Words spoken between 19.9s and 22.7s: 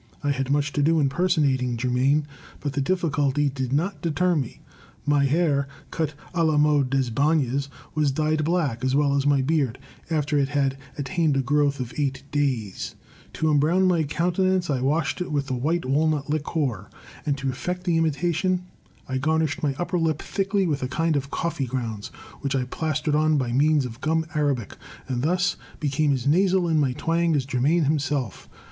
lip thickly with a kind of coffee grounds, which I